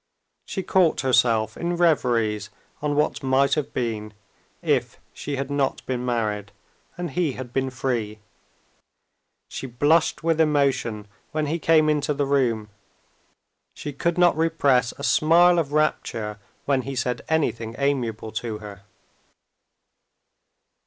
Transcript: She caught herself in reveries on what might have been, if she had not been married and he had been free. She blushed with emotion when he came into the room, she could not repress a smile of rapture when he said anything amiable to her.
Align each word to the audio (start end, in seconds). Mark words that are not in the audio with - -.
She 0.47 0.63
caught 0.63 1.01
herself 1.01 1.55
in 1.55 1.75
reveries 1.75 2.49
on 2.81 2.95
what 2.95 3.21
might 3.21 3.53
have 3.53 3.71
been, 3.71 4.15
if 4.63 4.99
she 5.13 5.35
had 5.35 5.51
not 5.51 5.85
been 5.85 6.03
married 6.03 6.51
and 6.97 7.11
he 7.11 7.33
had 7.33 7.53
been 7.53 7.69
free. 7.69 8.17
She 9.47 9.67
blushed 9.67 10.23
with 10.23 10.41
emotion 10.41 11.07
when 11.33 11.45
he 11.45 11.59
came 11.59 11.87
into 11.87 12.15
the 12.15 12.25
room, 12.25 12.69
she 13.75 13.93
could 13.93 14.17
not 14.17 14.35
repress 14.35 14.91
a 14.97 15.03
smile 15.03 15.59
of 15.59 15.71
rapture 15.71 16.39
when 16.65 16.81
he 16.81 16.95
said 16.95 17.21
anything 17.29 17.75
amiable 17.77 18.31
to 18.31 18.57
her. 18.57 18.81